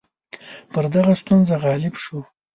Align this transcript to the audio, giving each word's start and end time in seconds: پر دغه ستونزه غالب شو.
پر 0.71 0.83
دغه 0.95 1.13
ستونزه 1.21 1.55
غالب 1.63 1.93
شو. 2.03 2.17